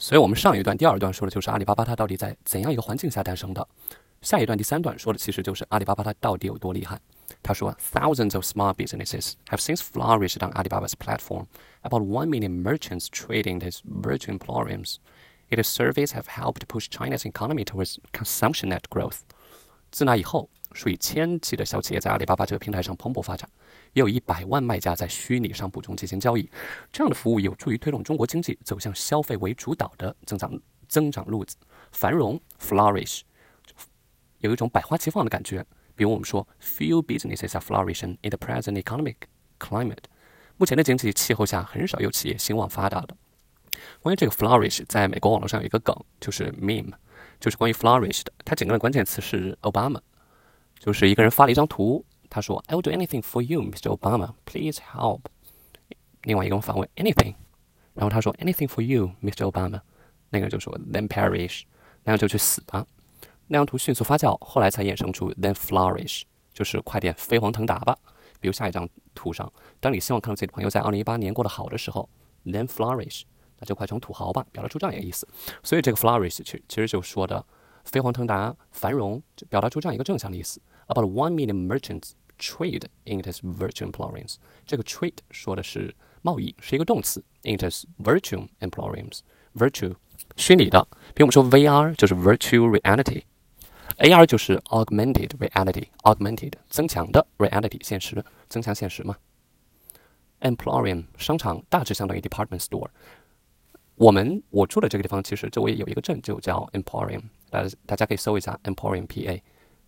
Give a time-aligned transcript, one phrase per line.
[0.00, 3.66] 所以我们上一段、第二段说的就是阿里巴巴它到底在怎样一个环境下诞生的。
[4.22, 7.00] 下一段第三段说的其实就是阿里巴巴它到底有多厉害。
[7.42, 11.46] 他说，Thousands of small businesses have since flourished on Alibaba's platform.
[11.82, 14.96] About one million merchants trading as virtual emporiums.
[15.48, 19.18] Its services have helped push China's economy towards consumption-led growth.
[19.92, 23.49] 自那以后， 数以千计的小企业在阿里巴巴这个平台上蓬勃发展，
[23.93, 26.49] 也有一百万卖家在虚拟商铺中进行交易。
[26.91, 31.55] 这样的服务有助于推动中国经济走向消费为主导的增长增长路子，
[31.91, 33.21] 繁荣 flourish，
[34.39, 35.65] 有一种百花齐放的感觉。
[35.95, 39.15] 比如我们说，few businesses are flourishing in the present economic
[39.59, 40.05] climate。
[40.57, 43.15] 目前的经济气候下，很少有企业兴旺发达的。
[44.01, 46.91] 关于这个 flourish，在美国网络上有一个梗，就是 meme，
[47.39, 48.31] 就是关于 flourish 的。
[48.45, 49.99] 它整个的关键词是 Obama。
[50.81, 53.95] 就是一个人发了一张图，他说：“I will do anything for you, Mr.
[53.95, 54.33] Obama.
[54.45, 55.21] Please help。”
[56.23, 57.35] 另外一个人反问：“Anything？”
[57.93, 59.47] 然后他说：“Anything for you, Mr.
[59.47, 59.81] Obama。”
[60.31, 61.65] 那个人就说：“Then perish。”
[62.03, 62.83] 那样就去死吧。
[63.45, 67.95] 那张图迅速发酵，后来才衍生出 “Then flourish”，就是快点飞黄腾达吧。
[68.39, 72.09] 比如下一张图上，当你希望看到自己的朋友在2018年过得好的时候
[72.43, 73.21] ，“Then flourish”，
[73.59, 75.27] 那就快成土豪吧，表达出这样一个意思。
[75.61, 77.45] 所以这个 “flourish” 其其实就说的
[77.83, 80.61] 飞黄腾达、繁荣，就表达出这样一个正向的意思。
[80.87, 84.35] About one million merchants trade in its virtual emporiums。
[84.65, 87.23] 这个 trade 说的是贸易，是一个动词。
[87.43, 89.95] In its virtual emporiums，virtual
[90.35, 99.17] 虚拟的，比如我们说 VR 就是 virtual reality，AR 就是 augmented reality，augmented 增强的 reality 现实，增强现实嘛。
[100.41, 102.89] Emporium 商场大致相当于 department store。
[103.95, 109.41] 我们我住的这个地方其实周围有一个镇就叫 Emporium，大家大家可以搜一下 Emporium PA。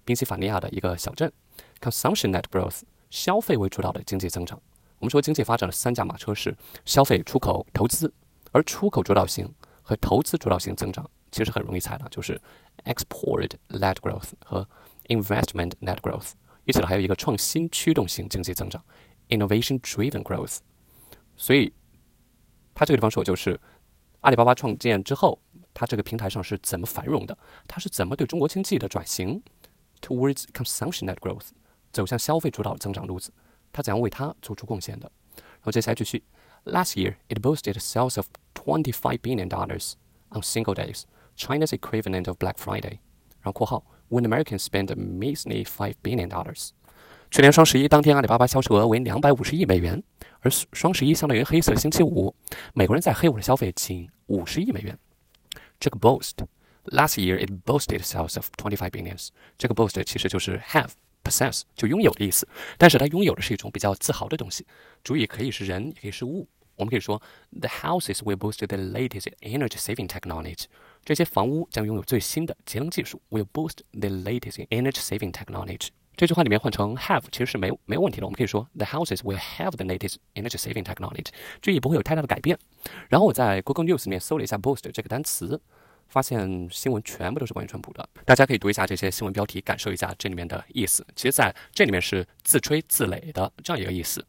[0.05, 1.31] 宾夕法尼亚的一个小镇
[1.79, 4.61] ，consumption-led growth，消费为主导的经济增长。
[4.99, 8.13] 我们说经济发展的三驾马车是消费、出口、投资，
[8.51, 9.49] 而出口主导型
[9.81, 12.39] 和投资主导型增长其实很容易猜的，就是
[12.83, 14.67] export-led growth 和
[15.07, 16.31] investment-led growth。
[16.65, 18.83] 一起来还有一个创新驱动型经济增长
[19.29, 20.57] ，innovation-driven growth。
[21.37, 21.73] 所以，
[22.73, 23.59] 他这个地方说就是
[24.19, 25.39] 阿里巴巴创建之后，
[25.73, 27.37] 它这个平台上是怎么繁荣的？
[27.67, 29.41] 它是怎么对中国经济的转型
[30.01, 31.49] ？towards consumption-led growth，
[31.91, 33.31] 走向消费主导增长路子，
[33.71, 35.11] 它怎样为它做出贡献的？
[35.35, 36.23] 然后接下来继续
[36.65, 39.93] ，Last year it boasted sales of twenty-five billion dollars
[40.29, 41.03] on single days,
[41.37, 42.99] China's equivalent of Black Friday。
[43.41, 46.69] 然后括号，When Americans spend a measly five billion dollars。
[47.31, 50.03] 去年双十一当天，阿里巴巴销售额为两百五十亿美元，
[50.41, 52.35] 而双十一相当于黑色星期五，
[52.73, 54.97] 美国人在黑五的消费仅五十亿美元。
[55.82, 59.28] 这个 boast。Last year, it boasted sales of twenty-five billions.
[59.58, 60.90] 这个 boast 其实就是 have,
[61.22, 62.48] possess，就拥有的意思。
[62.78, 64.66] 但是它拥有的是一种比较自豪的东西，
[65.04, 66.48] 主意可以是人，也可以是物。
[66.76, 70.64] 我们可以说，the houses will boast the latest energy-saving technology.
[71.04, 73.20] 这些房屋将拥有最新的节能技术。
[73.30, 75.88] Will boast the latest energy-saving technology.
[76.15, 78.25] 这句话里面换成 have 其实是没没有问题的。
[78.25, 81.25] 我们可以说，the houses will have the latest energy-saving technology.
[81.61, 82.57] 注意不会有太大的改变。
[83.09, 85.61] 然后我在 Google News 里面搜了一下 boost 这个单词。
[86.09, 91.03] 发现新闻全部都是关于川普的，大家可以读一下这些新闻标题，感受一下这里面的意思。
[91.15, 94.23] 其实，在这里面是自吹自擂的这样一个意思。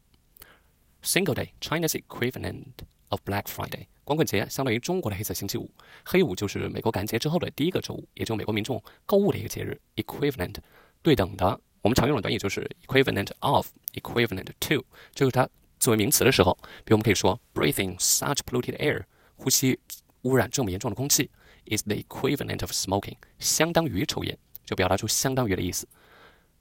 [1.03, 2.63] Single Day, China's equivalent
[3.09, 5.69] of Black Friday，光棍节相当于中国的黑色星期五，
[6.03, 9.79] 黑五就是美国感恩节之后的第一个周五，也就美国民众购物的一个节日。
[9.97, 10.55] Equivalent，
[11.03, 15.47] 对等的，我们常用的短语就是 equivalent of, equivalent to，这是它
[15.79, 19.03] 作为名词的时候，比如我们可以说 breathing such polluted air，
[19.35, 19.79] 呼吸
[20.23, 21.29] 污染这么严重的空气。
[21.67, 24.35] is the equivalent of smoking，相当于抽烟，
[24.65, 25.87] 就表达出相当于的意思。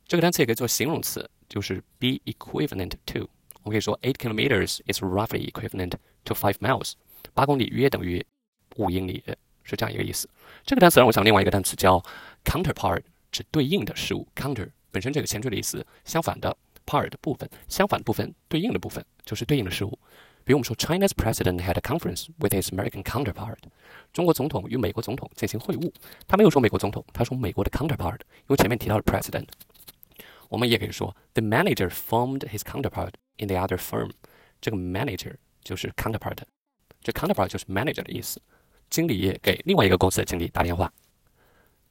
[0.06, 3.26] 这个单词也可以做形容词，就是 be equivalent to。
[3.62, 5.92] 我们可以说 eight kilometers is roughly equivalent
[6.24, 6.92] to five miles，
[7.32, 8.22] 八公里约等于
[8.76, 9.24] 五英里，
[9.62, 10.28] 是这样一个意思。
[10.66, 12.04] 这个单词让我想另外一个单词叫
[12.44, 13.02] counterpart，
[13.32, 14.28] 指对应的事物。
[14.36, 16.56] counter 本身这个前缀的意思，相反的
[16.86, 19.98] part 部分，相反的部分，对应的部分，就是对应的事物。
[20.44, 23.58] 比如我们说，China's president had a conference with his American counterpart。
[24.12, 25.92] 中国总统与美国总统进行会晤。
[26.28, 29.48] 他没有说美国总统，他说美国的 counterpart，因为前面提到了 president。
[30.48, 34.10] 我们也可以说，the manager formed his counterpart in the other firm。
[34.60, 36.38] 这个 manager 就是 counterpart，
[37.02, 38.40] 这 counterpart 就是 manager 的意思。
[38.88, 40.92] 经理给另外一个公司的经理打电话。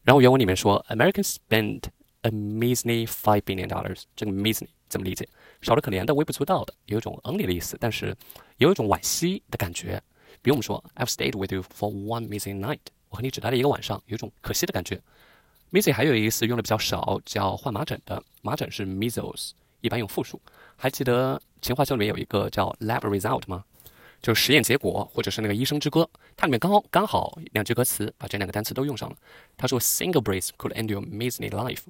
[0.03, 1.85] 然后原文里面说，Americans spent
[2.23, 4.03] a measly five billion dollars。
[4.15, 5.27] 这个 measly 怎么理解？
[5.61, 8.13] 少的可怜的、微不足道的，有一种 only 的意思，但是
[8.57, 10.01] 有一种惋惜的感觉。
[10.41, 12.79] 比如我们说，I've stayed with you for one missing night，
[13.09, 14.99] 我和你只待了一个晚上，有一种可惜的感觉。
[15.71, 20.41] missing 还有一个意思用的比较少，叫患麻疹的，麻疹是 measles，一般用复数。
[20.75, 23.63] 还记得《情话秀》里面有一个叫 lab result 吗？
[24.21, 26.01] 就是实验结果，或者是那个《医生之歌》，
[26.37, 29.15] 它里面刚好刚好两句歌词把这两个单词都用上了。
[29.57, 31.83] 他说：“Single breeze could end your m i s e r y life。”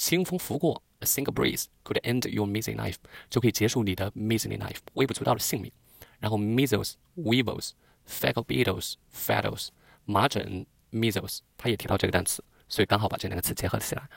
[0.00, 2.96] 清风拂过，a single breeze could end your miserly life，
[3.30, 5.72] 就可以结束你的 miserly life，微不足道的性命。
[6.18, 9.68] 然后 measles、weevils、fecal beetles、fattles，
[10.04, 14.08] 麻疹 measles，他也提到这个单词，所以刚好把这两个词结合起来。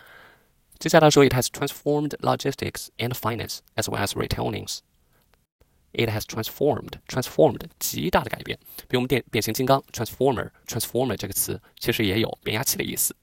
[0.79, 8.59] 接下来说，it has transformed logistics and finance as well as retailings。It has transformed, transformed 极大的改变。
[8.87, 13.15] 比如我们变变形金刚 transformer, transformer 这个词其实也有变压器的意思。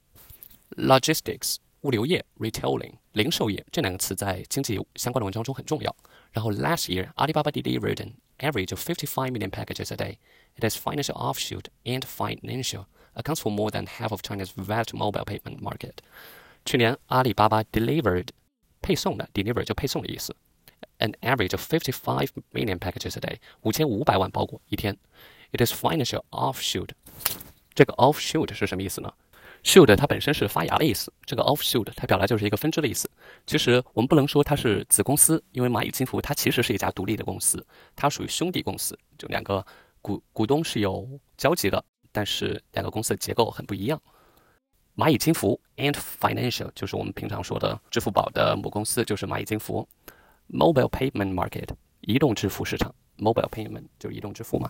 [0.76, 5.94] Logistics 物流业，retailing 零售业这两个词在经济相关的文章中很重要。
[6.32, 10.16] 然后 last year Alibaba delivered an average of 55 million packages a day.
[10.56, 15.24] It has financial offshoot and financial accounts for more than half of China's vast mobile
[15.24, 15.98] payment market.
[16.64, 18.28] 去年阿里巴巴 delivered
[18.82, 20.34] 配送的 deliver 就配送的意思。
[20.98, 24.96] an average of 55 million packages a day，五千五百万包裹一天。
[25.52, 26.90] It is financial offshoot。
[27.74, 29.12] 这个 offshoot 是什么意思呢
[29.63, 33.09] ？shoot 它本身是发芽的意思，这个 offshoot 它表达就是一个分支的意思。
[33.45, 37.65] 其实我们不能说它是子公司，因为蚂蚁金服它其实是一家独立的公司，
[37.95, 39.65] 它属于兄弟公司，就两个
[40.01, 44.01] 股股东是有交集的，但是两个公司的结构很不一样。
[44.95, 49.87] 蚂蚁金服 and financial 就是我们平常说的支付宝的母公司，就是蚂蚁金服。
[50.49, 51.69] Mobile payment market，
[52.01, 52.93] 移动支付市场。
[53.17, 54.69] Mobile payment 就是移动支付嘛。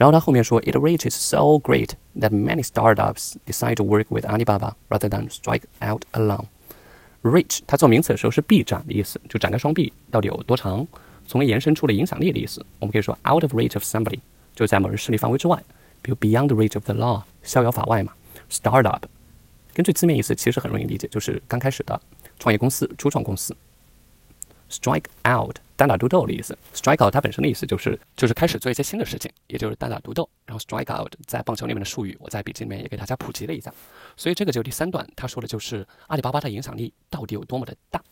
[0.00, 5.64] 然后他后面说，It reaches so great that many startups decide to work with Alibaba rather than strike
[5.86, 6.46] out alone.
[7.22, 10.86] Reach 它做名词的时候是臂展的意思，就展开双臂到底有多长，
[11.26, 12.64] 从而延伸出了影响力的意思。
[12.78, 14.20] 我们可以说 out of reach of somebody，
[14.54, 15.62] 就在某人势力范围之外，
[16.00, 18.14] 比如 beyond the reach of the law，逍遥法外嘛。
[18.50, 19.02] Startup
[19.74, 22.00] 根据字面意思其实很容易理解，就是刚开始的
[22.38, 23.54] 创业公司、初创公司。
[24.70, 26.56] Strike out，单打独斗的意思。
[26.72, 30.28] Strike out 它本身的意思就是就是开始做一些新的事情，也就是单打独斗。
[30.46, 33.72] 然后 strike out 在棒球里面的术语，我在笔记里面也给大家普及了一下。
[34.16, 38.02] 所以这个就第三段，他说的就是阿里巴巴的影响力到底有多么的大。